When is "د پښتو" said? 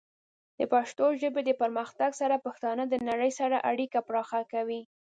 0.57-1.05